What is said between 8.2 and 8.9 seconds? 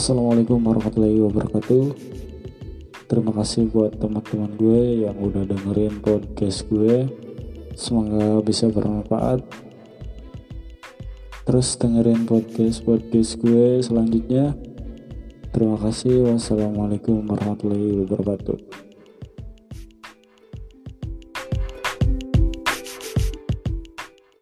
bisa